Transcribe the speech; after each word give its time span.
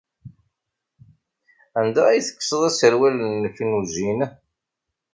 Anda 1.79 2.01
ay 2.07 2.21
tekkseḍ 2.27 2.61
aserwal-nnek 2.69 3.57
n 3.61 3.69
ujin? 3.79 4.19